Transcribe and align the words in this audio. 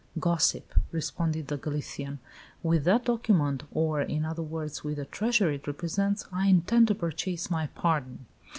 "Gossip!" 0.19 0.73
responded 0.91 1.45
the 1.45 1.57
Galician, 1.59 2.17
"with 2.63 2.85
that 2.85 3.05
document, 3.05 3.61
or, 3.71 4.01
in 4.01 4.25
other 4.25 4.41
words, 4.41 4.83
with 4.83 4.97
the 4.97 5.05
treasure 5.05 5.51
it 5.51 5.67
represents, 5.67 6.25
I 6.33 6.47
intend 6.47 6.87
to 6.87 6.95
purchase 6.95 7.51
my 7.51 7.67
pardon. 7.67 8.25